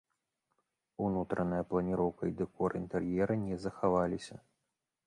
[1.09, 4.35] Унутраная планіроўка і дэкор інтэр'ера не захаваліся.